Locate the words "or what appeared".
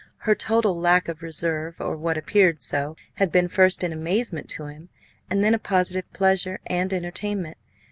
1.79-2.63